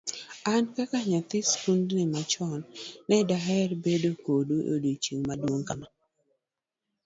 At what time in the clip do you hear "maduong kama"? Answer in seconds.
5.27-5.87